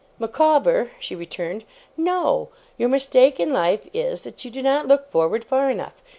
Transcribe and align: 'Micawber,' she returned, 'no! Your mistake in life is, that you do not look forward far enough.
'Micawber,' 0.17 0.89
she 0.97 1.13
returned, 1.15 1.63
'no! 1.95 2.49
Your 2.75 2.89
mistake 2.89 3.39
in 3.39 3.53
life 3.53 3.85
is, 3.93 4.23
that 4.23 4.43
you 4.43 4.49
do 4.49 4.63
not 4.63 4.87
look 4.87 5.11
forward 5.11 5.45
far 5.45 5.69
enough. 5.69 6.01